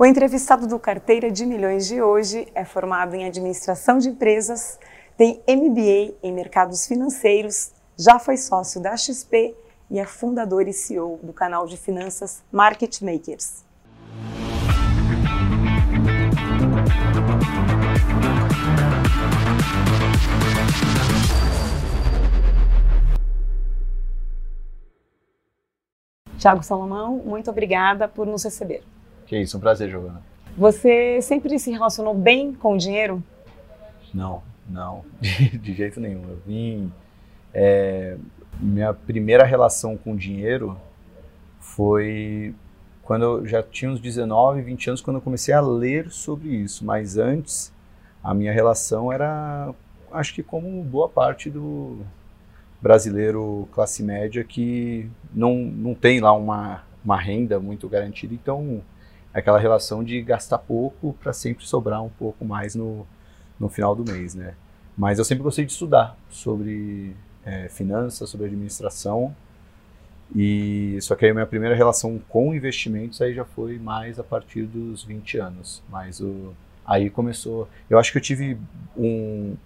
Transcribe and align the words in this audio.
O 0.00 0.06
entrevistado 0.06 0.66
do 0.66 0.78
Carteira 0.78 1.30
de 1.30 1.44
Milhões 1.44 1.86
de 1.86 2.00
hoje 2.00 2.48
é 2.54 2.64
formado 2.64 3.14
em 3.14 3.26
administração 3.26 3.98
de 3.98 4.08
empresas, 4.08 4.78
tem 5.14 5.42
MBA 5.46 6.14
em 6.22 6.32
mercados 6.32 6.86
financeiros, 6.86 7.70
já 7.98 8.18
foi 8.18 8.38
sócio 8.38 8.80
da 8.80 8.96
XP 8.96 9.54
e 9.90 9.98
é 9.98 10.06
fundador 10.06 10.66
e 10.66 10.72
CEO 10.72 11.20
do 11.22 11.34
canal 11.34 11.66
de 11.66 11.76
finanças 11.76 12.42
Market 12.50 13.02
Makers. 13.02 13.62
Tiago 26.38 26.62
Salomão, 26.62 27.18
muito 27.18 27.50
obrigada 27.50 28.08
por 28.08 28.26
nos 28.26 28.44
receber. 28.44 28.82
Que 29.30 29.38
isso, 29.38 29.58
um 29.58 29.60
prazer, 29.60 29.88
Giovana. 29.88 30.20
Você 30.58 31.22
sempre 31.22 31.56
se 31.56 31.70
relacionou 31.70 32.12
bem 32.12 32.52
com 32.52 32.74
o 32.74 32.76
dinheiro? 32.76 33.22
Não, 34.12 34.42
não, 34.68 35.04
de, 35.22 35.56
de 35.56 35.72
jeito 35.72 36.00
nenhum. 36.00 36.28
Eu 36.28 36.42
vim. 36.44 36.92
É, 37.54 38.16
minha 38.58 38.92
primeira 38.92 39.44
relação 39.44 39.96
com 39.96 40.14
o 40.14 40.16
dinheiro 40.16 40.76
foi 41.60 42.52
quando 43.04 43.22
eu 43.22 43.46
já 43.46 43.62
tinha 43.62 43.92
uns 43.92 44.00
19, 44.00 44.62
20 44.62 44.88
anos, 44.88 45.00
quando 45.00 45.18
eu 45.18 45.22
comecei 45.22 45.54
a 45.54 45.60
ler 45.60 46.10
sobre 46.10 46.48
isso. 46.48 46.84
Mas 46.84 47.16
antes, 47.16 47.72
a 48.24 48.34
minha 48.34 48.52
relação 48.52 49.12
era, 49.12 49.72
acho 50.10 50.34
que 50.34 50.42
como 50.42 50.82
boa 50.82 51.08
parte 51.08 51.48
do 51.48 52.00
brasileiro 52.82 53.68
classe 53.70 54.02
média 54.02 54.42
que 54.42 55.08
não, 55.32 55.54
não 55.54 55.94
tem 55.94 56.18
lá 56.18 56.32
uma, 56.32 56.82
uma 57.04 57.16
renda 57.16 57.60
muito 57.60 57.88
garantida. 57.88 58.34
Então, 58.34 58.82
aquela 59.32 59.58
relação 59.58 60.02
de 60.02 60.20
gastar 60.22 60.58
pouco 60.58 61.12
para 61.20 61.32
sempre 61.32 61.66
sobrar 61.66 62.02
um 62.02 62.08
pouco 62.08 62.44
mais 62.44 62.74
no, 62.74 63.06
no 63.58 63.68
final 63.68 63.94
do 63.94 64.10
mês, 64.10 64.34
né? 64.34 64.54
Mas 64.96 65.18
eu 65.18 65.24
sempre 65.24 65.42
gostei 65.42 65.64
de 65.64 65.72
estudar 65.72 66.16
sobre 66.28 67.14
é, 67.44 67.68
finanças, 67.68 68.28
sobre 68.28 68.46
administração. 68.46 69.34
E 70.34 70.98
só 71.00 71.14
que 71.14 71.24
aí 71.24 71.30
a 71.30 71.34
minha 71.34 71.46
primeira 71.46 71.74
relação 71.74 72.20
com 72.28 72.54
investimentos 72.54 73.20
aí 73.20 73.34
já 73.34 73.44
foi 73.44 73.78
mais 73.78 74.18
a 74.18 74.24
partir 74.24 74.62
dos 74.64 75.02
20 75.02 75.38
anos. 75.38 75.82
Mas 75.88 76.20
o, 76.20 76.52
aí 76.86 77.08
começou. 77.08 77.68
Eu 77.88 77.98
acho 77.98 78.12
que 78.12 78.18
eu 78.18 78.22
tive 78.22 78.58
um, 78.96 79.56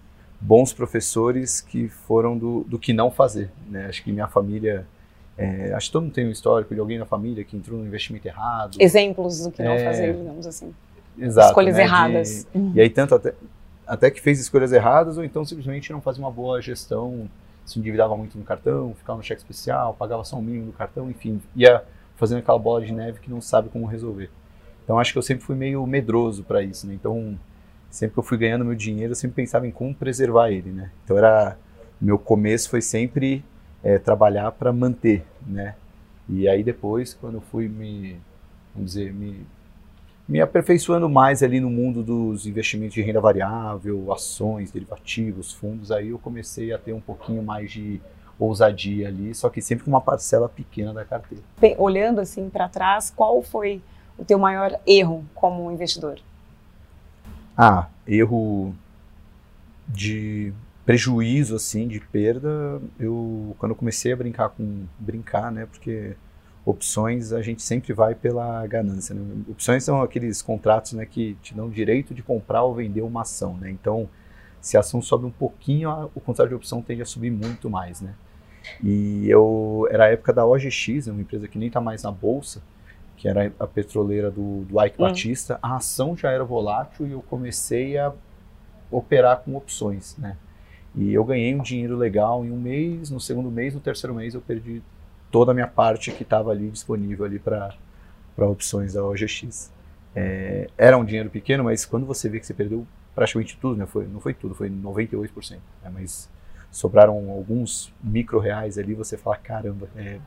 bons 0.41 0.73
professores 0.73 1.61
que 1.61 1.89
foram 1.89 2.37
do, 2.37 2.65
do 2.65 2.79
que 2.79 2.93
não 2.93 3.11
fazer. 3.11 3.51
Né? 3.69 3.87
Acho 3.87 4.03
que 4.03 4.13
minha 4.13 4.29
família 4.29 4.87
é, 5.37 5.73
acho 5.75 5.87
que 5.87 5.93
todo 5.93 6.03
mundo 6.03 6.13
tem 6.13 6.27
um 6.27 6.31
histórico 6.31 6.75
de 6.75 6.81
alguém 6.81 6.99
na 6.99 7.05
família 7.05 7.45
que 7.45 7.57
entrou 7.57 7.79
no 7.79 7.87
investimento 7.87 8.27
errado. 8.27 8.77
Exemplos 8.79 9.43
do 9.43 9.51
que 9.51 9.63
não 9.63 9.73
é, 9.73 9.85
fazer, 9.85 10.15
digamos 10.15 10.47
assim. 10.47 10.73
Exato. 11.19 11.49
Escolhas 11.49 11.77
né, 11.77 11.83
erradas. 11.83 12.47
De, 12.53 12.59
uhum. 12.59 12.73
E 12.75 12.81
aí, 12.81 12.89
tanto 12.89 13.15
até, 13.15 13.35
até 13.87 14.11
que 14.11 14.21
fez 14.21 14.39
escolhas 14.39 14.73
erradas, 14.73 15.19
ou 15.19 15.25
então 15.25 15.45
simplesmente 15.45 15.93
não 15.93 16.01
fazia 16.01 16.23
uma 16.23 16.31
boa 16.31 16.61
gestão, 16.61 17.29
se 17.65 17.79
endividava 17.79 18.17
muito 18.17 18.39
no 18.39 18.45
cartão, 18.45 18.95
ficava 18.95 19.17
no 19.17 19.25
cheque 19.25 19.41
especial, 19.41 19.95
pagava 19.95 20.23
só 20.25 20.37
um 20.37 20.43
mínimo 20.43 20.67
do 20.67 20.73
cartão, 20.73 21.11
enfim, 21.11 21.41
ia 21.57 21.83
fazendo 22.17 22.39
aquela 22.39 22.59
bola 22.59 22.85
de 22.85 22.93
neve 22.93 23.19
que 23.21 23.31
não 23.31 23.41
sabe 23.41 23.69
como 23.69 23.87
resolver. 23.87 24.31
Então, 24.85 24.99
acho 24.99 25.13
que 25.13 25.19
eu 25.19 25.23
sempre 25.23 25.45
fui 25.45 25.57
meio 25.57 25.85
medroso 25.87 26.45
para 26.45 26.63
isso, 26.63 26.87
né? 26.87 26.95
Então, 26.95 27.39
sempre 27.91 28.15
que 28.15 28.19
eu 28.19 28.23
fui 28.23 28.37
ganhando 28.37 28.65
meu 28.65 28.75
dinheiro, 28.75 29.13
eu 29.13 29.17
sempre 29.17 29.35
pensava 29.35 29.67
em 29.67 29.71
como 29.71 29.95
preservar 29.95 30.51
ele, 30.51 30.71
né? 30.71 30.91
Então, 31.05 31.19
era. 31.19 31.57
Meu 32.01 32.19
começo 32.19 32.69
foi 32.69 32.83
sempre 32.83 33.43
é, 33.85 33.99
trabalhar 33.99 34.51
para 34.53 34.73
manter, 34.73 35.23
né? 35.47 35.75
E 36.27 36.49
aí 36.49 36.65
depois, 36.65 37.13
quando 37.13 37.35
eu 37.35 37.41
fui 37.43 37.69
me, 37.69 38.19
vamos 38.75 38.95
dizer, 38.95 39.13
me, 39.13 39.47
me 40.27 40.41
aperfeiçoando 40.41 41.07
mais 41.09 41.43
ali 41.43 41.61
no 41.61 41.69
mundo 41.69 42.03
dos 42.03 42.47
investimentos 42.47 42.95
de 42.95 43.03
renda 43.03 43.21
variável, 43.21 44.11
ações, 44.11 44.71
derivativos, 44.71 45.53
fundos, 45.53 45.93
aí 45.93 46.09
eu 46.09 46.19
comecei 46.19 46.73
a 46.73 46.79
ter 46.79 46.95
um 46.95 47.01
pouquinho 47.01 47.43
mais 47.43 47.71
de 47.71 48.01
ousadia 48.39 49.09
ali, 49.09 49.35
só 49.35 49.51
que 49.51 49.61
sempre 49.61 49.85
com 49.85 49.91
uma 49.91 50.01
parcela 50.01 50.49
pequena 50.49 50.93
da 50.95 51.05
carteira. 51.05 51.45
Olhando 51.79 52.21
assim 52.21 52.49
para 52.49 52.69
trás, 52.69 53.13
qual 53.15 53.43
foi 53.43 53.83
o 54.19 54.25
teu 54.25 54.39
maior 54.39 54.81
erro 54.87 55.25
como 55.35 55.71
investidor? 55.71 56.19
Ah, 57.57 57.87
erro 58.07 58.75
de 59.87 60.53
prejuízo 60.85 61.57
assim 61.57 61.89
de 61.89 62.01
perda, 62.01 62.81
eu 62.99 63.57
quando 63.59 63.73
eu 63.73 63.77
comecei 63.77 64.13
a 64.13 64.17
brincar 64.17 64.51
com 64.51 64.85
brincar, 64.99 65.51
né, 65.51 65.67
porque 65.67 66.17
opções 66.65 67.33
a 67.33 67.43
gente 67.43 67.63
sempre 67.63 67.93
vai 67.93 68.15
pela 68.15 68.67
ganância, 68.67 69.15
né? 69.15 69.23
Opções 69.49 69.85
são 69.85 70.01
aqueles 70.03 70.41
contratos, 70.41 70.93
né, 70.95 71.05
que 71.05 71.37
te 71.43 71.55
dão 71.55 71.67
o 71.67 71.71
direito 71.71 72.15
de 72.15 72.23
comprar 72.23 72.63
ou 72.63 72.75
vender 72.75 73.03
uma 73.03 73.23
ação, 73.23 73.57
né? 73.57 73.71
Então, 73.71 74.09
se 74.61 74.77
a 74.77 74.81
ação 74.81 75.03
sobe 75.03 75.27
um 75.27 75.31
pouquinho, 75.31 76.11
o 76.15 76.21
contrato 76.21 76.49
de 76.49 76.55
opção 76.55 76.81
tende 76.81 77.03
a 77.03 77.07
subir 77.07 77.31
muito 77.31 77.69
mais, 77.69 78.01
né? 78.01 78.15
E 78.83 79.29
eu 79.29 79.87
era 79.91 80.07
a 80.07 80.09
época 80.09 80.33
da 80.33 80.47
OGX, 80.47 81.07
né, 81.07 81.13
uma 81.13 81.21
empresa 81.21 81.47
que 81.47 81.59
nem 81.59 81.69
está 81.69 81.81
mais 81.81 82.03
na 82.03 82.11
bolsa, 82.11 82.63
que 83.17 83.29
era 83.29 83.53
a 83.59 83.67
petroleira 83.67 84.31
do, 84.31 84.65
do 84.65 84.83
Ike 84.83 84.97
hum. 84.99 85.07
Batista. 85.07 85.59
A 85.63 85.77
ação 85.77 86.17
já 86.17 86.31
era 86.31 86.45
volátil 86.45 87.07
e 87.07 87.13
eu 87.13 87.23
comecei 87.23 87.99
a 87.99 88.13
operar 88.91 89.41
com 89.41 89.55
opções, 89.55 90.17
né? 90.17 90.37
E 90.95 91.13
eu 91.13 91.25
ganhei 91.25 91.55
um 91.55 91.63
dinheiro 91.63 91.97
legal 91.97 92.45
em 92.45 92.51
um 92.51 92.61
mês, 92.61 93.11
no 93.11 93.21
segundo 93.21 93.51
mês, 93.51 93.75
no 93.75 93.81
terceiro 93.81 94.15
mês 94.15 94.35
eu 94.35 94.41
perdi 94.41 94.81
toda 95.31 95.51
a 95.51 95.55
minha 95.55 95.67
parte 95.67 96.13
que 96.13 96.23
estava 96.23 96.53
ali 96.53 96.71
disponível 96.71 97.25
ali 97.25 97.41
para 97.41 97.75
opções 98.37 98.93
da 98.93 99.05
OGX. 99.05 99.73
É, 100.15 100.69
era 100.79 100.97
um 100.97 101.05
dinheiro 101.05 101.29
pequeno, 101.29 101.65
mas 101.65 101.85
quando 101.85 102.07
você 102.07 102.29
vê 102.29 102.39
que 102.39 102.47
você 102.47 102.55
perdeu 102.55 102.87
praticamente 103.15 103.59
tudo, 103.61 103.77
né, 103.77 103.87
foi, 103.87 104.07
não 104.07 104.21
foi 104.21 104.33
tudo, 104.33 104.55
foi 104.55 104.71
98%, 104.71 105.59
né, 105.83 105.91
mas 105.93 106.29
sobraram 106.71 107.31
alguns 107.31 107.93
micro 108.03 108.39
reais 108.39 108.79
ali, 108.79 108.95
você 108.95 109.17
fala, 109.17 109.37
caramba, 109.37 109.89
é, 109.97 110.19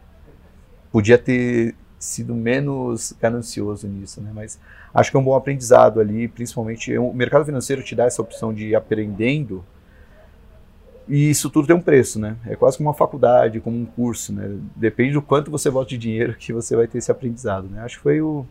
podia 0.91 1.17
ter 1.17 1.75
sido 1.97 2.35
menos 2.35 3.13
ganancioso 3.13 3.87
nisso, 3.87 4.21
né, 4.21 4.31
mas 4.33 4.59
acho 4.93 5.09
que 5.09 5.15
é 5.15 5.19
um 5.19 5.23
bom 5.23 5.35
aprendizado 5.35 6.01
ali, 6.01 6.27
principalmente 6.27 6.97
o 6.97 7.13
mercado 7.13 7.45
financeiro 7.45 7.81
te 7.81 7.95
dá 7.95 8.05
essa 8.05 8.21
opção 8.21 8.53
de 8.53 8.67
ir 8.67 8.75
aprendendo 8.75 9.63
e 11.07 11.29
isso 11.29 11.49
tudo 11.49 11.67
tem 11.67 11.75
um 11.75 11.81
preço, 11.81 12.19
né? 12.19 12.35
É 12.45 12.55
quase 12.55 12.77
como 12.77 12.89
uma 12.89 12.95
faculdade, 12.95 13.61
como 13.61 13.77
um 13.77 13.85
curso, 13.85 14.33
né? 14.33 14.57
Depende 14.75 15.13
do 15.13 15.21
quanto 15.21 15.49
você 15.49 15.71
bota 15.71 15.89
de 15.89 15.97
dinheiro 15.97 16.35
que 16.35 16.51
você 16.51 16.75
vai 16.75 16.87
ter 16.87 16.97
esse 16.97 17.11
aprendizado, 17.11 17.67
né? 17.69 17.81
Acho 17.81 17.97
que 17.97 18.03
foi 18.03 18.21
o, 18.21 18.45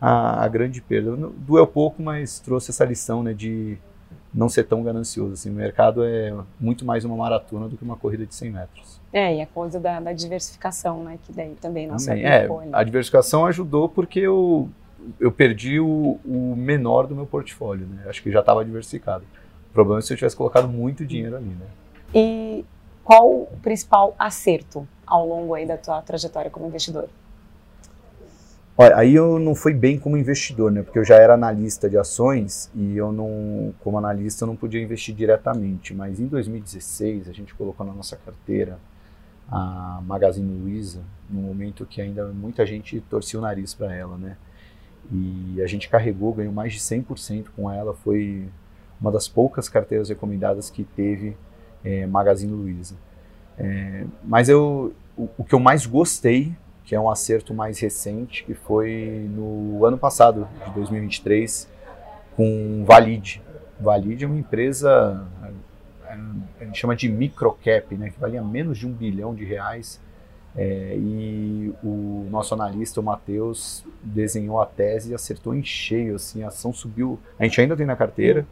a, 0.00 0.44
a, 0.44 0.48
grande 0.48 0.80
perda. 0.80 1.14
Doeu 1.14 1.66
pouco, 1.66 2.02
mas 2.02 2.40
trouxe 2.40 2.70
essa 2.70 2.84
lição, 2.84 3.22
né? 3.22 3.34
De 3.34 3.76
não 4.32 4.48
ser 4.48 4.64
tão 4.64 4.82
ganancioso. 4.82 5.34
Assim, 5.34 5.50
o 5.50 5.52
mercado 5.52 6.02
é 6.02 6.34
muito 6.58 6.86
mais 6.86 7.04
uma 7.04 7.16
maratona 7.16 7.68
do 7.68 7.76
que 7.76 7.84
uma 7.84 7.96
corrida 7.96 8.24
de 8.24 8.34
100 8.34 8.50
metros. 8.50 9.00
É, 9.12 9.36
e 9.36 9.42
a 9.42 9.46
coisa 9.46 9.78
da, 9.78 10.00
da 10.00 10.12
diversificação, 10.14 11.04
né? 11.04 11.18
Que 11.22 11.32
daí 11.32 11.54
também 11.60 11.86
não 11.86 11.96
também, 11.96 12.24
é, 12.24 12.48
A 12.72 12.82
diversificação 12.82 13.44
ajudou 13.44 13.90
porque 13.90 14.20
eu, 14.20 14.70
eu 15.18 15.30
perdi 15.30 15.78
o, 15.78 16.18
o 16.24 16.54
menor 16.56 17.06
do 17.06 17.14
meu 17.14 17.26
portfólio, 17.26 17.86
né? 17.86 18.04
Acho 18.08 18.22
que 18.22 18.30
já 18.30 18.40
estava 18.40 18.64
diversificado. 18.64 19.24
O 19.68 19.72
problema 19.72 19.98
é 19.98 20.02
se 20.02 20.12
eu 20.12 20.16
tivesse 20.16 20.34
colocado 20.34 20.66
muito 20.66 21.04
dinheiro 21.04 21.36
ali, 21.36 21.50
né? 21.50 21.66
E 22.14 22.64
qual 23.04 23.42
o 23.42 23.58
principal 23.62 24.14
acerto 24.18 24.86
ao 25.06 25.26
longo 25.26 25.54
aí 25.54 25.66
da 25.66 25.76
tua 25.76 26.00
trajetória 26.02 26.50
como 26.50 26.66
investidor? 26.66 27.08
Olha, 28.76 28.96
aí 28.96 29.14
eu 29.14 29.38
não 29.38 29.54
fui 29.54 29.74
bem 29.74 29.98
como 29.98 30.16
investidor, 30.16 30.72
né? 30.72 30.82
Porque 30.82 30.98
eu 30.98 31.04
já 31.04 31.16
era 31.16 31.34
analista 31.34 31.88
de 31.88 31.98
ações 31.98 32.70
e 32.74 32.96
eu 32.96 33.12
não, 33.12 33.74
como 33.80 33.98
analista, 33.98 34.44
eu 34.44 34.46
não 34.46 34.56
podia 34.56 34.80
investir 34.82 35.14
diretamente. 35.14 35.92
Mas 35.92 36.18
em 36.18 36.26
2016 36.26 37.28
a 37.28 37.32
gente 37.32 37.54
colocou 37.54 37.84
na 37.84 37.92
nossa 37.92 38.16
carteira 38.16 38.78
a 39.50 40.00
Magazine 40.06 40.56
Luiza, 40.58 41.02
num 41.28 41.42
momento 41.42 41.84
que 41.84 42.00
ainda 42.00 42.28
muita 42.28 42.64
gente 42.64 43.00
torcia 43.02 43.38
o 43.38 43.42
nariz 43.42 43.74
para 43.74 43.94
ela, 43.94 44.16
né? 44.16 44.36
E 45.12 45.60
a 45.60 45.66
gente 45.66 45.88
carregou, 45.88 46.32
ganhou 46.32 46.52
mais 46.52 46.72
de 46.72 46.80
100% 46.80 47.48
com 47.54 47.70
ela. 47.70 47.92
Foi 47.92 48.48
uma 49.00 49.10
das 49.10 49.28
poucas 49.28 49.68
carteiras 49.68 50.08
recomendadas 50.08 50.70
que 50.70 50.84
teve 50.84 51.36
é, 51.84 52.06
Magazine 52.06 52.52
Luiza. 52.52 52.94
É, 53.58 54.04
mas 54.24 54.48
eu, 54.48 54.92
o, 55.16 55.28
o, 55.38 55.44
que 55.44 55.54
eu 55.54 55.60
mais 55.60 55.86
gostei, 55.86 56.52
que 56.84 56.94
é 56.94 57.00
um 57.00 57.10
acerto 57.10 57.52
mais 57.52 57.78
recente, 57.78 58.44
que 58.44 58.54
foi 58.54 59.28
no 59.30 59.84
ano 59.84 59.98
passado, 59.98 60.48
de 60.66 60.72
2023, 60.72 61.68
com 62.36 62.84
Valid. 62.86 63.42
Valid 63.78 64.24
é 64.24 64.26
uma 64.26 64.38
empresa, 64.38 65.26
a 66.60 66.64
gente 66.64 66.78
chama 66.78 66.96
de 66.96 67.08
microcap, 67.08 67.94
né, 67.96 68.10
que 68.10 68.18
valia 68.18 68.42
menos 68.42 68.78
de 68.78 68.86
um 68.86 68.92
bilhão 68.92 69.34
de 69.34 69.44
reais. 69.44 70.00
É, 70.56 70.96
e 70.96 71.72
o 71.82 72.26
nosso 72.28 72.54
analista, 72.54 73.00
o 73.00 73.04
Matheus, 73.04 73.84
desenhou 74.02 74.60
a 74.60 74.66
tese 74.66 75.12
e 75.12 75.14
acertou 75.14 75.54
em 75.54 75.62
cheio. 75.62 76.16
Assim, 76.16 76.42
a 76.42 76.48
ação 76.48 76.72
subiu. 76.72 77.18
A 77.38 77.44
gente 77.44 77.60
ainda 77.60 77.76
tem 77.76 77.86
na 77.86 77.94
carteira, 77.94 78.46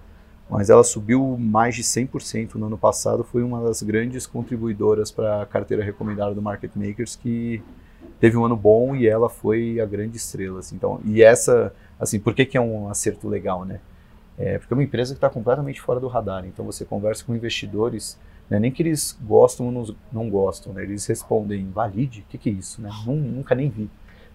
mas 0.50 0.70
ela 0.70 0.82
subiu 0.82 1.36
mais 1.38 1.74
de 1.74 1.82
100% 1.82 2.54
no 2.54 2.66
ano 2.66 2.78
passado, 2.78 3.22
foi 3.22 3.42
uma 3.42 3.62
das 3.62 3.82
grandes 3.82 4.26
contribuidoras 4.26 5.10
para 5.10 5.42
a 5.42 5.46
carteira 5.46 5.84
recomendada 5.84 6.34
do 6.34 6.40
Market 6.40 6.70
Makers, 6.74 7.16
que 7.16 7.62
teve 8.18 8.36
um 8.36 8.44
ano 8.44 8.56
bom 8.56 8.96
e 8.96 9.06
ela 9.06 9.28
foi 9.28 9.78
a 9.80 9.86
grande 9.86 10.16
estrela. 10.16 10.60
Assim. 10.60 10.76
Então, 10.76 11.00
e 11.04 11.22
essa, 11.22 11.72
assim, 12.00 12.18
por 12.18 12.34
que, 12.34 12.46
que 12.46 12.56
é 12.56 12.60
um 12.60 12.88
acerto 12.88 13.28
legal, 13.28 13.64
né? 13.64 13.80
É, 14.38 14.56
porque 14.56 14.72
é 14.72 14.76
uma 14.76 14.84
empresa 14.84 15.12
que 15.12 15.18
está 15.18 15.28
completamente 15.28 15.80
fora 15.80 15.98
do 15.98 16.06
radar. 16.06 16.46
Então 16.46 16.64
você 16.64 16.84
conversa 16.84 17.24
com 17.24 17.34
investidores, 17.34 18.18
né, 18.48 18.58
nem 18.58 18.70
que 18.70 18.82
eles 18.82 19.18
gostam 19.20 19.66
ou 19.66 19.96
não, 20.12 20.30
gostam, 20.30 20.72
né, 20.72 20.84
eles 20.84 21.04
respondem, 21.06 21.68
valide? 21.70 22.20
O 22.20 22.30
que, 22.30 22.38
que 22.38 22.48
é 22.48 22.52
isso? 22.52 22.80
Né? 22.80 22.88
Nunca 23.04 23.54
nem 23.54 23.68
vi. 23.68 23.90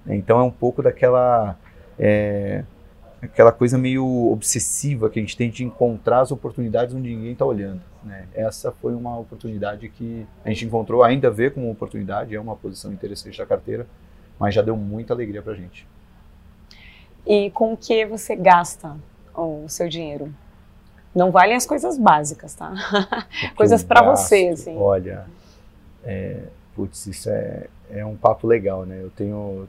Então 0.06 0.40
é 0.40 0.44
um 0.44 0.52
pouco 0.52 0.84
daquela 0.84 1.58
é, 1.98 2.66
aquela 3.24 3.52
coisa 3.52 3.78
meio 3.78 4.06
obsessiva 4.32 5.10
que 5.10 5.20
a 5.20 5.22
gente 5.22 5.38
tem 5.38 5.50
de 5.50 5.64
encontrar 5.64 6.22
as 6.22 6.32
oportunidades 6.32 6.94
onde 6.94 7.10
ninguém 7.10 7.34
está 7.34 7.46
olhando. 7.46 7.82
Né? 8.04 8.28
Essa 8.34 8.72
foi 8.72 8.94
uma 8.94 9.18
oportunidade 9.18 9.88
que 9.90 10.28
a 10.44 10.50
gente 10.50 10.66
encontrou, 10.66 11.04
ainda 11.04 11.32
vê 11.32 11.50
como 11.50 11.72
oportunidade, 11.72 12.36
é 12.36 12.40
uma 12.40 12.56
posição 12.56 12.92
interessante 12.92 13.38
da 13.38 13.46
carteira, 13.46 13.88
mas 14.40 14.54
já 14.54 14.62
deu 14.62 14.76
muita 14.76 15.14
alegria 15.14 15.42
para 15.42 15.54
a 15.54 15.56
gente. 15.56 15.88
E 17.26 17.50
com 17.52 17.74
o 17.74 17.78
que 17.78 18.06
você 18.06 18.36
gasta 18.36 18.98
o 19.36 19.68
seu 19.68 19.88
dinheiro. 19.88 20.34
Não 21.16 21.32
valem 21.32 21.56
as 21.56 21.66
coisas 21.66 21.98
básicas, 21.98 22.56
tá? 22.56 22.74
coisas 23.56 23.84
para 23.84 24.02
você, 24.02 24.50
assim. 24.50 24.76
Olha, 24.78 25.26
é, 26.04 26.44
putz, 26.76 27.06
isso 27.06 27.30
é, 27.30 27.68
é 27.90 28.06
um 28.06 28.16
papo 28.16 28.48
legal, 28.48 28.86
né? 28.86 29.00
Eu 29.02 29.12
tenho, 29.12 29.68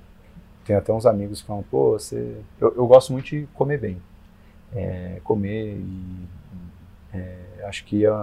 tenho 0.65 0.79
até 0.79 0.93
uns 0.93 1.07
amigos 1.07 1.41
que 1.41 1.47
falam, 1.47 1.65
pô, 1.71 1.93
você. 1.93 2.37
Eu, 2.61 2.75
eu 2.77 2.87
gosto 2.87 3.13
muito 3.13 3.27
de 3.27 3.47
comer 3.55 3.79
bem. 3.79 4.01
É, 4.75 5.21
comer 5.23 5.77
e. 5.77 6.29
É, 7.13 7.65
acho 7.65 7.85
que 7.85 8.03
eu, 8.03 8.15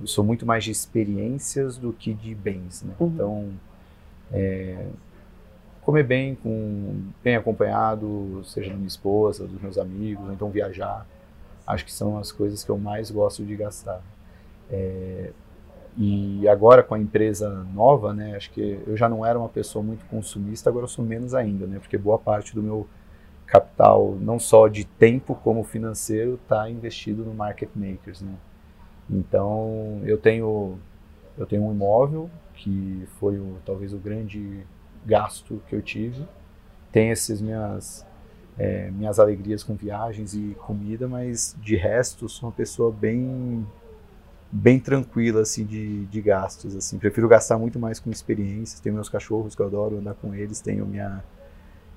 eu, 0.00 0.06
sou 0.06 0.22
muito 0.22 0.46
mais 0.46 0.64
de 0.64 0.70
experiências 0.70 1.76
do 1.76 1.92
que 1.92 2.14
de 2.14 2.34
bens, 2.34 2.82
né? 2.82 2.94
Uhum. 3.00 3.06
Então. 3.08 3.50
É, 4.32 4.86
comer 5.82 6.04
bem, 6.04 6.34
com, 6.36 7.02
bem 7.22 7.36
acompanhado, 7.36 8.42
seja 8.44 8.70
da 8.70 8.76
minha 8.76 8.86
esposa, 8.86 9.46
dos 9.46 9.60
meus 9.60 9.76
amigos, 9.76 10.24
ou 10.24 10.32
então 10.32 10.48
viajar. 10.48 11.06
Acho 11.66 11.84
que 11.84 11.92
são 11.92 12.18
as 12.18 12.32
coisas 12.32 12.64
que 12.64 12.70
eu 12.70 12.78
mais 12.78 13.10
gosto 13.10 13.44
de 13.44 13.56
gastar. 13.56 14.00
É, 14.70 15.32
e 15.96 16.48
agora 16.48 16.82
com 16.82 16.94
a 16.94 16.98
empresa 16.98 17.50
nova, 17.74 18.14
né, 18.14 18.36
acho 18.36 18.50
que 18.50 18.80
eu 18.86 18.96
já 18.96 19.08
não 19.08 19.24
era 19.24 19.38
uma 19.38 19.48
pessoa 19.48 19.82
muito 19.82 20.04
consumista, 20.06 20.70
agora 20.70 20.84
eu 20.84 20.88
sou 20.88 21.04
menos 21.04 21.34
ainda, 21.34 21.66
né, 21.66 21.78
porque 21.78 21.98
boa 21.98 22.18
parte 22.18 22.54
do 22.54 22.62
meu 22.62 22.86
capital, 23.46 24.16
não 24.20 24.38
só 24.38 24.68
de 24.68 24.84
tempo 24.84 25.34
como 25.34 25.62
financeiro, 25.62 26.38
está 26.42 26.70
investido 26.70 27.24
no 27.24 27.34
market 27.34 27.68
makers, 27.74 28.22
né. 28.22 28.34
Então 29.10 30.00
eu 30.04 30.16
tenho 30.16 30.78
eu 31.36 31.46
tenho 31.46 31.64
um 31.64 31.72
imóvel 31.72 32.30
que 32.54 33.04
foi 33.18 33.38
o, 33.38 33.56
talvez 33.64 33.92
o 33.92 33.98
grande 33.98 34.66
gasto 35.04 35.62
que 35.66 35.74
eu 35.74 35.82
tive. 35.82 36.26
Tem 36.90 37.10
essas 37.10 37.40
minhas, 37.40 38.06
é, 38.58 38.90
minhas 38.90 39.18
alegrias 39.18 39.62
com 39.64 39.74
viagens 39.74 40.34
e 40.34 40.54
comida, 40.60 41.08
mas 41.08 41.56
de 41.60 41.74
resto 41.74 42.28
sou 42.28 42.48
uma 42.48 42.54
pessoa 42.54 42.92
bem 42.92 43.66
bem 44.52 44.78
tranquila 44.78 45.40
assim 45.40 45.64
de, 45.64 46.04
de 46.06 46.20
gastos 46.20 46.76
assim. 46.76 46.98
Prefiro 46.98 47.26
gastar 47.26 47.58
muito 47.58 47.78
mais 47.78 47.98
com 47.98 48.10
experiências. 48.10 48.78
Tenho 48.80 48.94
meus 48.94 49.08
cachorros 49.08 49.54
que 49.54 49.62
eu 49.62 49.66
adoro 49.66 49.96
andar 49.96 50.14
com 50.14 50.34
eles. 50.34 50.60
Tenho 50.60 50.84
minha 50.84 51.24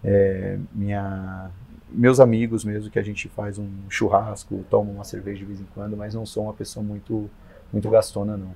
é, 0.03 0.57
minha 0.73 1.51
meus 1.91 2.19
amigos 2.19 2.65
mesmo 2.65 2.89
que 2.89 2.97
a 2.97 3.03
gente 3.03 3.29
faz 3.29 3.57
um 3.59 3.69
churrasco 3.89 4.65
toma 4.69 4.91
uma 4.91 5.03
cerveja 5.03 5.37
de 5.37 5.45
vez 5.45 5.61
em 5.61 5.67
quando 5.73 5.95
mas 5.95 6.15
não 6.15 6.25
sou 6.25 6.43
uma 6.43 6.53
pessoa 6.53 6.83
muito 6.83 7.29
muito 7.71 7.89
gastona 7.89 8.35
não. 8.35 8.53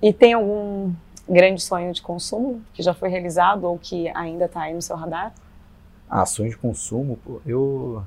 E 0.00 0.12
tem 0.12 0.32
algum 0.32 0.92
grande 1.28 1.62
sonho 1.62 1.92
de 1.92 2.00
consumo 2.00 2.62
que 2.72 2.82
já 2.82 2.94
foi 2.94 3.08
realizado 3.08 3.64
ou 3.64 3.78
que 3.78 4.08
ainda 4.10 4.46
está 4.46 4.62
aí 4.62 4.74
no 4.74 4.80
seu 4.82 4.96
radar? 4.96 5.34
Ah, 6.08 6.26
sonho 6.26 6.50
de 6.50 6.56
consumo, 6.56 7.18
pô, 7.24 7.40
eu, 7.46 8.02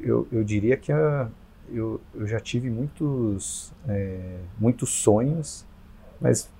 eu, 0.00 0.26
eu 0.32 0.42
diria 0.42 0.76
que 0.76 0.90
a, 0.90 1.28
eu, 1.72 2.00
eu 2.14 2.26
já 2.26 2.40
tive 2.40 2.70
muitos, 2.70 3.72
é, 3.88 4.38
muitos 4.58 4.90
sonhos, 4.90 5.66
mas 6.20 6.50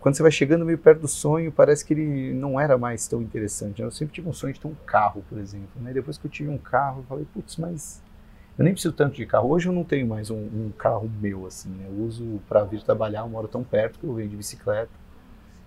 quando 0.00 0.14
você 0.14 0.22
vai 0.22 0.32
chegando 0.32 0.64
meio 0.64 0.78
perto 0.78 1.00
do 1.00 1.08
sonho, 1.08 1.52
parece 1.52 1.84
que 1.84 1.92
ele 1.92 2.32
não 2.32 2.58
era 2.58 2.78
mais 2.78 3.06
tão 3.06 3.20
interessante. 3.20 3.82
Eu 3.82 3.90
sempre 3.90 4.14
tive 4.14 4.28
um 4.28 4.32
sonho 4.32 4.54
de 4.54 4.60
ter 4.60 4.66
um 4.66 4.74
carro, 4.86 5.22
por 5.28 5.38
exemplo. 5.38 5.68
Né? 5.76 5.92
Depois 5.92 6.16
que 6.16 6.26
eu 6.26 6.30
tive 6.30 6.48
um 6.48 6.56
carro, 6.56 7.00
eu 7.00 7.04
falei, 7.04 7.26
putz, 7.34 7.58
mas 7.58 8.02
eu 8.58 8.64
nem 8.64 8.72
preciso 8.72 8.94
tanto 8.94 9.16
de 9.16 9.26
carro. 9.26 9.50
Hoje 9.50 9.68
eu 9.68 9.72
não 9.72 9.84
tenho 9.84 10.06
mais 10.06 10.30
um, 10.30 10.38
um 10.38 10.72
carro 10.76 11.10
meu, 11.20 11.46
assim. 11.46 11.68
Né? 11.68 11.86
Eu 11.86 12.04
uso 12.04 12.40
para 12.48 12.64
vir 12.64 12.82
trabalhar, 12.82 13.20
eu 13.20 13.28
moro 13.28 13.46
tão 13.46 13.62
perto 13.62 13.98
que 13.98 14.06
eu 14.06 14.14
venho 14.14 14.28
de 14.28 14.36
bicicleta. 14.36 14.90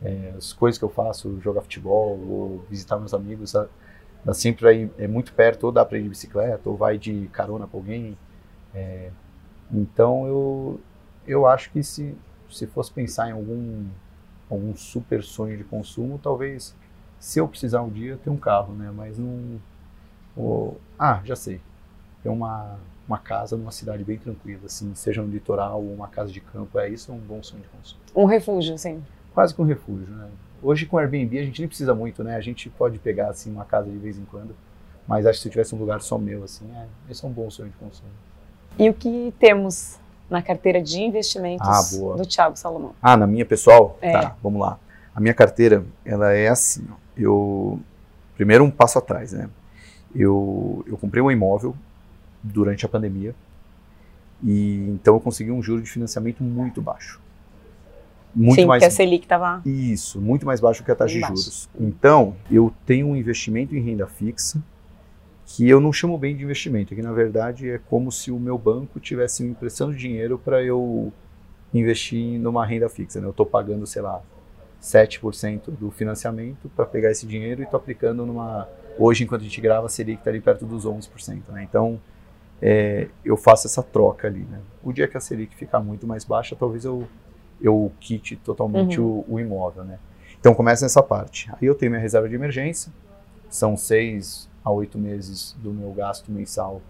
É, 0.02 0.34
as 0.36 0.52
coisas 0.52 0.80
que 0.80 0.84
eu 0.84 0.90
faço, 0.90 1.40
jogar 1.40 1.62
futebol 1.62 2.20
ou 2.28 2.66
visitar 2.70 2.98
meus 2.98 3.14
amigos, 3.14 3.54
sempre 4.34 4.92
é 4.98 5.08
muito 5.08 5.32
perto, 5.34 5.66
ou 5.66 5.72
dá 5.72 5.86
para 5.86 6.00
ir 6.00 6.04
de 6.04 6.10
bicicleta, 6.10 6.68
ou 6.70 6.76
vai 6.76 6.98
de 6.98 7.28
carona 7.32 7.68
com 7.68 7.78
alguém. 7.78 8.18
É, 8.74 9.12
então 9.72 10.28
eu, 10.28 10.80
eu 11.28 11.46
acho 11.46 11.72
que 11.72 11.84
se, 11.84 12.16
se 12.50 12.68
fosse 12.68 12.92
pensar 12.92 13.30
em 13.30 13.32
algum, 13.32 13.86
algum 14.50 14.76
super 14.76 15.24
sonho 15.24 15.58
de 15.58 15.64
consumo, 15.64 16.20
talvez 16.22 16.76
se 17.20 17.40
eu 17.40 17.48
precisar 17.48 17.82
um 17.82 17.90
dia 17.90 18.18
ter 18.24 18.30
um 18.30 18.38
carro, 18.38 18.74
né? 18.74 18.92
Mas 18.96 19.18
não. 19.18 19.60
Ou, 20.36 20.80
ah, 20.98 21.22
já 21.24 21.36
sei. 21.36 21.62
Ter 22.22 22.30
uma, 22.30 22.78
uma 23.08 23.18
casa 23.18 23.56
numa 23.56 23.72
cidade 23.72 24.04
bem 24.04 24.18
tranquila, 24.18 24.66
assim, 24.66 24.94
seja 24.96 25.22
no 25.22 25.30
litoral 25.30 25.82
ou 25.84 25.94
uma 25.94 26.08
casa 26.08 26.32
de 26.32 26.42
campo, 26.42 26.80
é 26.80 26.90
isso 26.90 27.12
é 27.12 27.16
um 27.16 27.20
bom 27.20 27.42
sonho 27.44 27.62
de 27.62 27.70
consumo. 27.70 28.02
Um 28.16 28.26
refúgio, 28.26 28.78
sim 28.78 29.04
quase 29.34 29.54
que 29.54 29.62
um 29.62 29.66
refúgio, 29.66 30.08
né? 30.08 30.30
Hoje 30.62 30.86
com 30.86 30.98
Airbnb 30.98 31.38
a 31.38 31.44
gente 31.44 31.60
nem 31.60 31.68
precisa 31.68 31.94
muito, 31.94 32.24
né? 32.24 32.36
A 32.36 32.42
gente 32.42 32.70
pode 32.70 33.00
pegar 33.00 33.30
assim 33.30 33.52
uma 33.52 33.66
casa 33.66 33.90
de 33.90 33.98
vez 33.98 34.18
em 34.18 34.26
quando, 34.26 34.56
mas 35.08 35.26
acho 35.26 35.40
que 35.40 35.44
se 35.44 35.50
tivesse 35.50 35.76
um 35.76 35.78
lugar 35.80 36.02
só 36.02 36.18
meu 36.18 36.44
assim, 36.44 36.70
é, 36.76 36.88
esse 37.10 37.26
é 37.26 37.28
um 37.28 37.32
bom 37.32 37.50
sonho 37.50 37.70
de 37.70 37.76
consumo. 37.76 38.10
E 38.78 38.90
o 38.90 38.94
que 38.94 39.34
temos 39.40 40.00
na 40.30 40.42
carteira 40.42 40.82
de 40.82 41.02
investimentos 41.02 41.68
ah, 41.68 42.16
do 42.16 42.26
Thiago 42.26 42.58
Salomão? 42.58 42.94
Ah, 43.02 43.16
na 43.16 43.28
minha 43.28 43.46
pessoal? 43.46 43.98
É. 44.02 44.12
Tá, 44.12 44.36
vamos 44.42 44.60
lá. 44.60 44.80
A 45.14 45.20
minha 45.20 45.34
carteira, 45.34 45.86
ela 46.04 46.34
é 46.34 46.48
assim, 46.48 46.86
ó. 46.92 46.96
eu 47.16 47.80
primeiro 48.36 48.64
um 48.64 48.72
passo 48.72 48.98
atrás, 48.98 49.32
né? 49.32 49.50
Eu 50.16 50.84
eu 50.88 50.98
comprei 50.98 51.22
um 51.22 51.30
imóvel 51.30 51.76
durante 52.44 52.86
a 52.86 52.90
pandemia 52.90 53.34
e 54.44 54.90
então 54.90 55.16
eu 55.16 55.20
consegui 55.20 55.52
um 55.52 55.62
juro 55.62 55.82
de 55.82 55.90
financiamento 55.90 56.44
muito 56.44 56.82
baixo 56.82 57.22
muito 58.36 58.60
Sim, 58.60 58.66
mais 58.66 58.84
porque 58.84 58.94
a 58.94 58.96
Selic 58.96 59.26
estava 59.26 59.62
isso 59.66 60.20
muito 60.20 60.46
mais 60.46 60.60
baixo 60.60 60.84
que 60.84 60.92
a 60.92 60.96
taxa 60.96 61.14
de 61.14 61.22
juros 61.22 61.70
então 61.80 62.36
eu 62.52 62.74
tenho 62.86 63.08
um 63.08 63.16
investimento 63.16 63.76
em 63.76 63.82
renda 63.82 64.06
fixa 64.06 64.62
que 65.46 65.68
eu 65.68 65.80
não 65.80 65.92
chamo 65.92 66.18
bem 66.18 66.36
de 66.36 66.44
investimento 66.44 66.96
que 66.96 67.02
na 67.02 67.12
verdade 67.12 67.70
é 67.70 67.78
como 67.78 68.12
se 68.12 68.32
o 68.32 68.40
meu 68.40 68.58
banco 68.58 69.00
tivesse 69.00 69.44
me 69.44 69.52
emprestando 69.52 69.94
dinheiro 69.94 70.38
para 70.38 70.64
eu 70.64 71.12
investir 71.74 72.40
numa 72.40 72.66
renda 72.66 72.88
fixa 72.88 73.20
né? 73.20 73.28
eu 73.28 73.32
estou 73.32 73.46
pagando 73.46 73.86
sei 73.86 74.02
lá 74.02 74.22
7% 74.82 75.72
do 75.72 75.92
financiamento 75.92 76.70
para 76.76 76.86
pegar 76.86 77.12
esse 77.12 77.26
dinheiro 77.26 77.62
e 77.62 77.66
estou 77.66 77.78
aplicando 77.78 78.26
numa 78.26 78.68
hoje 78.98 79.24
enquanto 79.24 79.42
a 79.42 79.46
gente 79.46 79.60
grava 79.60 79.88
a 79.88 79.90
Selic 79.90 80.20
está 80.20 80.30
ali 80.30 80.40
perto 80.40 80.66
dos 80.66 80.86
11% 80.86 81.42
né? 81.50 81.64
então 81.64 82.00
é, 82.62 83.08
eu 83.26 83.36
faço 83.36 83.68
essa 83.68 83.84
troca 83.84 84.28
ali 84.28 84.46
né? 84.50 84.60
o 84.84 84.94
dia 84.94 85.08
que 85.08 85.18
a 85.18 85.20
Selic 85.20 85.56
ficar 85.56 85.80
muito 85.80 86.08
mais 86.08 86.24
baixa 86.24 86.56
talvez 86.56 86.86
eu 86.86 87.08
eu 87.64 87.92
quite 88.00 88.36
totalmente 88.36 89.00
uhum. 89.00 89.24
o, 89.28 89.36
o, 89.36 89.40
imóvel, 89.40 89.86
né? 89.86 89.98
Então 90.38 90.54
começa 90.54 90.84
nessa 90.84 91.02
parte. 91.02 91.50
Aí 91.54 91.66
eu 91.66 91.74
tenho 91.74 91.92
minha 91.92 92.02
reserva 92.02 92.28
de 92.28 92.36
emergência, 92.36 92.92
são 93.50 93.78
seis 93.78 94.50
a 94.64 94.72
oito 94.72 94.98
meses 94.98 95.56
do 95.60 95.72
meu 95.72 95.92
gasto 95.92 96.32
mensal 96.32 96.82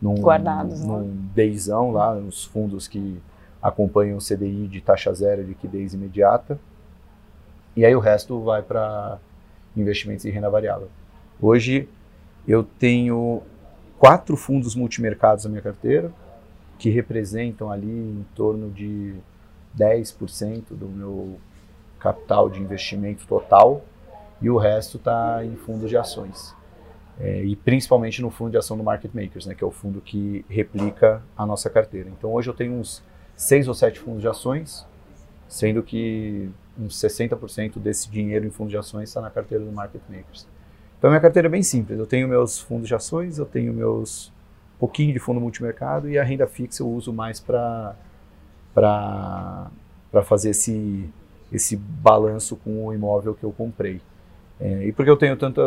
num, 0.00 0.14
guardados, 0.16 0.80
num 0.84 1.00
né? 1.00 1.14
deizão 1.34 1.90
lá, 1.90 2.14
nos 2.14 2.44
fundos 2.44 2.88
que 2.88 3.20
acompanham 3.62 4.18
o 4.18 4.20
CDI 4.20 4.68
de 4.68 4.80
taxa 4.80 5.12
zero, 5.14 5.42
liquidez 5.42 5.94
imediata. 5.94 6.58
E 7.76 7.84
aí 7.84 7.94
o 7.94 8.00
resto 8.00 8.40
vai 8.42 8.62
para 8.62 9.18
investimentos 9.76 10.24
em 10.24 10.30
renda 10.30 10.50
variável. 10.50 10.88
Hoje 11.40 11.88
eu 12.46 12.62
tenho 12.62 13.42
quatro 13.98 14.36
fundos 14.36 14.74
multimercados 14.74 15.44
na 15.44 15.50
minha 15.50 15.62
carteira, 15.62 16.12
que 16.78 16.90
representam 16.90 17.70
ali 17.70 17.90
em 17.90 18.26
torno 18.34 18.70
de 18.70 19.14
10% 19.78 20.64
do 20.70 20.86
meu 20.86 21.38
capital 21.98 22.50
de 22.50 22.60
investimento 22.60 23.26
total 23.26 23.82
e 24.42 24.50
o 24.50 24.58
resto 24.58 24.98
está 24.98 25.44
em 25.44 25.56
fundos 25.56 25.88
de 25.88 25.96
ações. 25.96 26.54
É, 27.18 27.44
e 27.44 27.54
principalmente 27.54 28.20
no 28.20 28.30
fundo 28.30 28.50
de 28.50 28.56
ação 28.56 28.76
do 28.76 28.82
Market 28.82 29.12
Makers, 29.14 29.46
né, 29.46 29.54
que 29.54 29.62
é 29.62 29.66
o 29.66 29.70
fundo 29.70 30.00
que 30.00 30.44
replica 30.48 31.22
a 31.36 31.46
nossa 31.46 31.70
carteira. 31.70 32.10
Então 32.10 32.32
hoje 32.32 32.50
eu 32.50 32.54
tenho 32.54 32.72
uns 32.74 33.02
seis 33.36 33.68
ou 33.68 33.74
sete 33.74 34.00
fundos 34.00 34.20
de 34.20 34.28
ações, 34.28 34.86
sendo 35.46 35.82
que 35.82 36.50
uns 36.78 37.00
60% 37.00 37.78
desse 37.78 38.10
dinheiro 38.10 38.44
em 38.46 38.50
fundos 38.50 38.72
de 38.72 38.76
ações 38.76 39.08
está 39.08 39.20
na 39.20 39.30
carteira 39.30 39.64
do 39.64 39.70
Market 39.70 40.02
Makers. 40.08 40.46
Então 40.98 41.10
minha 41.10 41.20
carteira 41.20 41.46
é 41.46 41.50
bem 41.50 41.62
simples. 41.62 41.98
Eu 41.98 42.06
tenho 42.06 42.26
meus 42.26 42.58
fundos 42.58 42.88
de 42.88 42.94
ações, 42.94 43.38
eu 43.38 43.46
tenho 43.46 43.72
meus 43.72 44.32
pouquinho 44.78 45.12
de 45.12 45.20
fundo 45.20 45.40
multimercado 45.40 46.10
e 46.10 46.18
a 46.18 46.24
renda 46.24 46.46
fixa 46.46 46.82
eu 46.82 46.88
uso 46.88 47.12
mais 47.12 47.38
para 47.38 47.94
para 48.74 49.70
fazer 50.24 50.50
esse, 50.50 51.08
esse 51.52 51.76
balanço 51.76 52.56
com 52.56 52.86
o 52.86 52.92
imóvel 52.92 53.34
que 53.34 53.44
eu 53.44 53.52
comprei. 53.52 54.00
É, 54.60 54.86
e 54.86 54.92
por 54.92 55.04
que 55.04 55.10
eu 55.10 55.16
tenho 55.16 55.36
tanta, 55.36 55.62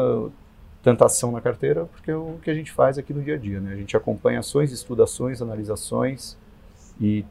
tanta 0.87 1.03
ação 1.03 1.33
na 1.33 1.41
carteira, 1.41 1.83
porque 1.83 2.09
é 2.09 2.15
o 2.15 2.39
que 2.41 2.49
a 2.49 2.53
gente 2.53 2.71
faz 2.71 2.97
aqui 2.97 3.13
no 3.13 3.21
dia 3.21 3.35
a 3.35 3.37
dia. 3.37 3.59
Né? 3.59 3.73
A 3.73 3.75
gente 3.75 3.97
acompanha 3.97 4.39
ações, 4.39 4.71
estuda 4.71 5.03
ações, 5.03 5.41
analisa 5.41 5.73
ações 5.73 6.37
e 6.97 7.25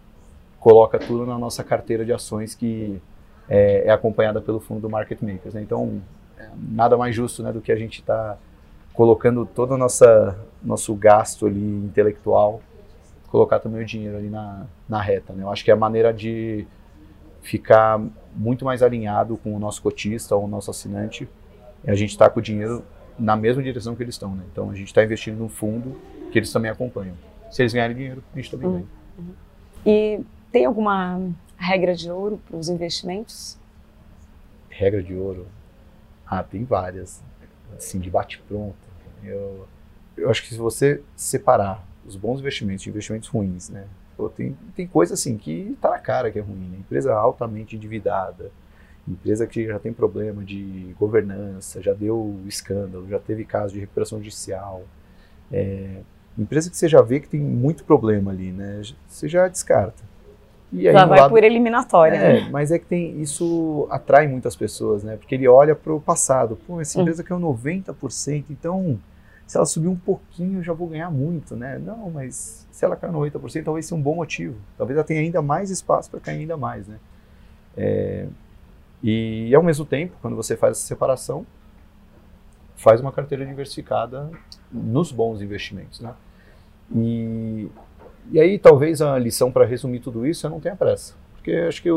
coloca 0.61 0.99
tudo 0.99 1.25
na 1.25 1.39
nossa 1.39 1.65
carteira 1.65 2.05
de 2.05 2.13
ações 2.13 2.55
que 2.55 3.01
é, 3.49 3.87
é 3.87 3.91
acompanhada 3.91 4.43
pelo 4.43 4.61
fundo 4.61 4.83
do 4.83 4.91
Market 4.91 5.23
Makers. 5.23 5.55
Né? 5.55 5.63
Então, 5.63 6.03
é 6.39 6.51
nada 6.69 6.99
mais 6.99 7.17
justo 7.17 7.43
né, 7.43 7.51
do 7.51 7.63
que 7.63 7.73
a 7.73 7.77
gente 7.77 8.01
estar 8.01 8.35
tá 8.35 8.39
colocando 8.93 9.47
todo 9.47 9.73
o 9.73 9.79
nossa, 9.79 10.39
nosso 10.63 10.95
gasto 10.95 11.47
ali 11.47 11.59
intelectual, 11.59 12.61
colocar 13.29 13.59
também 13.59 13.81
o 13.81 13.87
dinheiro 13.87 14.19
ali 14.19 14.29
na, 14.29 14.67
na 14.87 15.01
reta. 15.01 15.33
Né? 15.33 15.45
Eu 15.45 15.51
acho 15.51 15.65
que 15.65 15.71
é 15.71 15.75
a 15.75 15.79
maneira 15.79 16.13
de 16.13 16.67
ficar 17.41 17.99
muito 18.35 18.67
mais 18.67 18.83
alinhado 18.83 19.39
com 19.39 19.57
o 19.57 19.59
nosso 19.59 19.81
cotista 19.81 20.37
ou 20.37 20.45
o 20.45 20.47
nosso 20.47 20.71
assinante. 20.71 21.27
A 21.87 21.95
gente 21.95 22.11
está 22.11 22.29
com 22.29 22.39
o 22.39 22.43
dinheiro 22.43 22.85
na 23.19 23.37
mesma 23.37 23.63
direção 23.63 23.95
que 23.95 24.03
eles 24.03 24.15
estão. 24.15 24.35
Né? 24.35 24.45
Então 24.53 24.71
a 24.71 24.75
gente 24.75 24.89
está 24.89 25.03
investindo 25.03 25.39
num 25.39 25.49
fundo 25.49 25.97
que 26.31 26.39
eles 26.39 26.53
também 26.53 26.71
acompanham. 26.71 27.15
Se 27.51 27.63
eles 27.63 27.73
ganharem 27.73 27.97
dinheiro, 27.97 28.23
a 28.33 28.37
gente 28.37 28.51
também 28.51 28.67
uhum. 28.67 28.73
ganha. 28.75 28.87
Uhum. 29.19 29.35
E 29.87 30.21
tem 30.51 30.65
alguma 30.65 31.21
regra 31.57 31.95
de 31.95 32.11
ouro 32.11 32.41
para 32.47 32.57
os 32.57 32.69
investimentos? 32.69 33.59
Regra 34.69 35.03
de 35.03 35.15
ouro? 35.15 35.47
Ah, 36.27 36.43
tem 36.43 36.65
várias. 36.65 37.23
Assim, 37.77 37.99
de 37.99 38.11
bate-pronto. 38.11 38.77
Eu, 39.25 39.67
eu 40.17 40.31
acho 40.31 40.43
que 40.43 40.49
se 40.49 40.59
você 40.59 41.03
separar 41.15 41.87
os 42.05 42.17
bons 42.17 42.41
investimentos 42.41 42.83
de 42.83 42.91
investimentos 42.91 43.29
ruins, 43.29 43.69
né? 43.69 43.87
Pô, 44.17 44.29
tem, 44.29 44.57
tem 44.75 44.87
coisa 44.87 45.15
assim 45.15 45.37
que 45.37 45.73
está 45.73 45.91
na 45.91 45.99
cara 45.99 46.31
que 46.31 46.39
é 46.39 46.43
ruim. 46.43 46.69
Né? 46.71 46.79
Empresa 46.79 47.15
altamente 47.15 47.77
endividada, 47.77 48.51
Empresa 49.09 49.47
que 49.47 49.67
já 49.67 49.79
tem 49.79 49.93
problema 49.93 50.43
de 50.43 50.95
governança, 50.99 51.81
já 51.81 51.93
deu 51.93 52.41
escândalo, 52.47 53.07
já 53.09 53.19
teve 53.19 53.45
caso 53.45 53.75
de 53.75 53.81
recuperação 53.81 54.19
judicial. 54.19 54.83
É, 55.53 56.01
empresa 56.37 56.69
que 56.69 56.77
você 56.77 56.89
já 56.89 57.01
vê 57.01 57.21
que 57.21 57.29
tem 57.29 57.41
muito 57.41 57.85
problema 57.85 58.33
ali, 58.33 58.51
né? 58.51 58.83
Você 59.07 59.29
já 59.29 59.47
descarta. 59.47 60.03
E 60.73 60.89
aí, 60.89 60.93
já 60.93 61.07
vai 61.07 61.21
lado, 61.21 61.31
por 61.31 61.45
eliminatória, 61.45 62.17
é, 62.17 62.41
né? 62.43 62.49
Mas 62.51 62.73
é 62.73 62.79
que 62.79 62.87
tem 62.87 63.21
isso 63.21 63.87
atrai 63.91 64.27
muitas 64.27 64.57
pessoas, 64.57 65.05
né? 65.05 65.17
Porque 65.17 65.35
ele 65.35 65.47
olha 65.47 65.75
para 65.75 65.93
o 65.93 66.01
passado. 66.01 66.59
Pô, 66.67 66.81
essa 66.81 66.99
hum. 66.99 67.03
empresa 67.03 67.23
hum. 67.31 67.37
é 67.37 67.93
90%, 67.93 68.47
então 68.51 68.99
se 69.47 69.57
ela 69.57 69.65
subir 69.65 69.87
um 69.87 69.97
pouquinho 69.97 70.59
eu 70.59 70.63
já 70.63 70.73
vou 70.73 70.89
ganhar 70.89 71.11
muito, 71.11 71.55
né? 71.55 71.79
Não, 71.79 72.11
mas 72.11 72.67
se 72.73 72.85
ela 72.85 72.97
cair 72.97 73.13
90%, 73.13 73.65
talvez 73.65 73.87
seja 73.87 73.95
um 73.95 74.03
bom 74.03 74.17
motivo. 74.17 74.57
Talvez 74.77 74.97
ela 74.97 75.07
tenha 75.07 75.21
ainda 75.21 75.41
mais 75.41 75.71
espaço 75.71 76.11
para 76.11 76.19
cair 76.19 76.41
ainda 76.41 76.57
mais, 76.57 76.89
né? 76.89 76.97
É, 77.77 78.27
e, 79.09 79.55
ao 79.55 79.63
mesmo 79.63 79.85
tempo, 79.85 80.17
quando 80.21 80.35
você 80.35 80.57
faz 80.57 80.77
essa 80.77 80.87
separação, 80.89 81.47
faz 82.75 83.01
uma 83.01 83.13
carteira 83.13 83.47
diversificada 83.47 84.29
nos 84.73 85.13
bons 85.13 85.41
investimentos, 85.41 86.01
né? 86.01 86.13
E, 86.93 87.69
e 88.33 88.41
aí 88.41 88.59
talvez 88.59 89.01
a 89.01 89.17
lição 89.17 89.53
para 89.53 89.65
resumir 89.65 90.01
tudo 90.01 90.27
isso 90.27 90.45
é 90.45 90.51
não 90.51 90.59
tenha 90.59 90.75
pressa, 90.75 91.15
porque 91.35 91.53
acho 91.53 91.81
que 91.81 91.89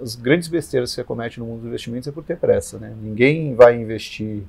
as 0.00 0.14
grandes 0.14 0.48
besteiras 0.48 0.90
que 0.90 0.94
você 0.94 1.04
comete 1.04 1.38
no 1.38 1.44
mundo 1.44 1.58
dos 1.58 1.68
investimentos 1.68 2.08
é 2.08 2.12
por 2.12 2.24
ter 2.24 2.38
pressa, 2.38 2.78
né? 2.78 2.96
Ninguém 3.02 3.54
vai 3.54 3.76
investir 3.78 4.42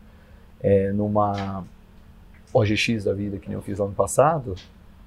é, 0.61 0.93
numa 0.93 1.65
OGX 2.53 3.03
da 3.03 3.13
vida 3.13 3.37
que 3.37 3.49
nem 3.49 3.55
eu 3.55 3.61
fiz 3.61 3.79
lá 3.79 3.85
no 3.85 3.93
passado 3.93 4.55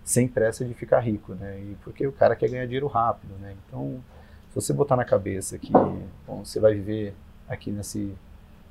sem 0.05 0.29
pressa 0.29 0.67
de 0.67 0.75
ficar 0.75 1.01
rico, 1.01 1.33
né? 1.33 1.59
E 1.61 1.77
porque 1.83 2.07
o 2.07 2.13
cara 2.13 2.37
quer 2.37 2.51
ganhar 2.51 2.67
dinheiro 2.67 2.89
rápido, 2.89 3.33
né? 3.41 3.55
Então 3.67 4.03
se 4.51 4.55
você 4.55 4.73
botar 4.73 4.97
na 4.97 5.05
cabeça 5.05 5.59
que 5.59 5.73
bom, 5.73 6.45
você 6.45 6.61
vai 6.61 6.75
viver 6.75 7.15
aqui 7.49 7.71
nesse 7.71 8.15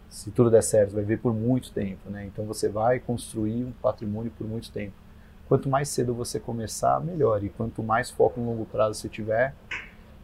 se 0.10 0.32
tudo 0.32 0.50
der 0.50 0.64
certo, 0.64 0.94
vai 0.94 1.04
viver 1.04 1.18
por 1.22 1.34
muito 1.34 1.72
tempo, 1.72 2.10
né? 2.10 2.26
Então 2.26 2.44
você 2.46 2.68
vai 2.68 3.00
construir 3.00 3.64
um 3.64 3.72
patrimônio 3.72 4.32
por 4.36 4.48
muito 4.48 4.72
tempo. 4.72 4.94
Quanto 5.48 5.70
mais 5.70 5.88
cedo 5.90 6.14
você 6.14 6.40
começar, 6.40 7.00
melhor. 7.00 7.44
E 7.44 7.50
quanto 7.50 7.84
mais 7.84 8.10
foco 8.10 8.40
no 8.40 8.48
longo 8.48 8.66
prazo 8.66 9.00
você 9.00 9.08
tiver, 9.08 9.54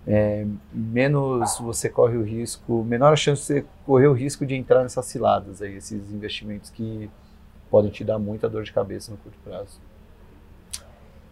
é, 0.08 0.46
menos 0.74 1.58
você 1.60 1.88
corre 1.88 2.18
o 2.18 2.24
risco, 2.24 2.84
menor 2.84 3.14
a 3.14 3.16
chance 3.16 3.42
de 3.42 3.62
você 3.62 3.66
correr 3.86 4.08
o 4.08 4.14
risco 4.14 4.46
de 4.46 4.56
entrar 4.56 4.82
nessas 4.82 5.06
ciladas 5.06 5.62
aí, 5.62 5.76
esses 5.76 6.12
investimentos 6.12 6.70
que 6.70 7.10
podem 7.70 7.92
te 7.92 8.04
dar 8.04 8.18
muita 8.18 8.50
dor 8.50 8.64
de 8.64 8.74
cabeça 8.74 9.12
no 9.12 9.18
curto 9.18 9.38
prazo. 9.44 9.80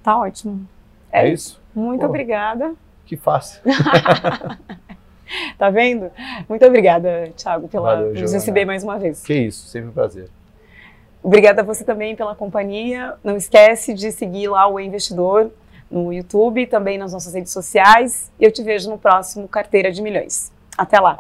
Tá 0.04 0.18
ótimo. 0.18 0.68
É, 1.12 1.28
é 1.28 1.34
isso? 1.34 1.62
Muito 1.74 2.02
Pô. 2.02 2.08
obrigada. 2.08 2.76
Que 3.06 3.18
fácil. 3.18 3.62
tá 5.58 5.70
vendo? 5.70 6.12
Muito 6.48 6.66
obrigada, 6.66 7.32
Thiago, 7.36 7.68
pela 7.68 7.96
Valeu, 7.96 8.14
nos 8.14 8.34
receber 8.34 8.66
mais 8.66 8.84
uma 8.84 8.98
vez. 8.98 9.24
Que 9.24 9.34
isso, 9.34 9.68
sempre 9.68 9.90
um 9.90 9.94
prazer. 9.94 10.30
Obrigada 11.22 11.62
a 11.62 11.64
você 11.64 11.84
também 11.84 12.16
pela 12.16 12.36
companhia. 12.36 13.14
Não 13.24 13.38
esquece 13.38 13.94
de 13.94 14.12
seguir 14.12 14.50
lá 14.50 14.68
o 14.68 14.80
Investidor 14.80 15.52
no 15.90 16.12
YouTube, 16.12 16.68
também 16.68 16.98
nas 16.98 17.14
nossas 17.14 17.34
redes 17.34 17.54
sociais. 17.54 18.32
E 18.40 18.44
eu 18.44 18.52
te 18.52 18.62
vejo 18.62 18.90
no 18.90 18.98
próximo 18.98 19.48
Carteira 19.48 19.92
de 19.92 20.02
Milhões. 20.02 20.52
Até 20.78 21.00
lá! 21.00 21.20